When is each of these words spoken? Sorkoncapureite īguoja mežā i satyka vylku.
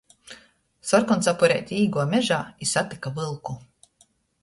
Sorkoncapureite 0.91 1.79
īguoja 1.83 2.07
mežā 2.17 2.41
i 2.67 2.73
satyka 2.75 3.17
vylku. 3.23 3.61